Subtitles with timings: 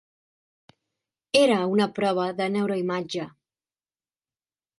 [1.41, 3.29] Era una prova de neuroimatge.